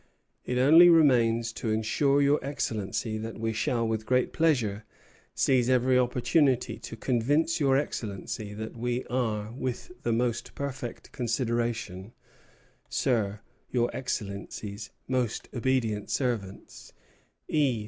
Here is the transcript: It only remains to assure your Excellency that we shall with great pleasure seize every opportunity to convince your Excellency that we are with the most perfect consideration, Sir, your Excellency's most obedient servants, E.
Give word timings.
It 0.45 0.57
only 0.57 0.89
remains 0.89 1.53
to 1.53 1.69
assure 1.71 2.23
your 2.23 2.43
Excellency 2.43 3.19
that 3.19 3.39
we 3.39 3.53
shall 3.53 3.87
with 3.87 4.07
great 4.07 4.33
pleasure 4.33 4.83
seize 5.35 5.69
every 5.69 5.95
opportunity 5.95 6.79
to 6.79 6.95
convince 6.95 7.59
your 7.59 7.77
Excellency 7.77 8.51
that 8.55 8.75
we 8.75 9.03
are 9.11 9.51
with 9.51 9.91
the 10.01 10.11
most 10.11 10.55
perfect 10.55 11.11
consideration, 11.11 12.13
Sir, 12.89 13.41
your 13.69 13.95
Excellency's 13.95 14.89
most 15.07 15.47
obedient 15.53 16.09
servants, 16.09 16.93
E. 17.47 17.79